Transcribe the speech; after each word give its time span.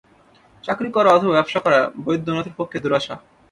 চাকরি 0.63 0.89
করা 0.95 1.09
অথবা 1.13 1.33
ব্যাবসা 1.35 1.59
করা 1.65 1.79
বৈদ্যনাথের 2.05 2.57
পক্ষে 2.59 2.77
দুরাশা। 2.83 3.15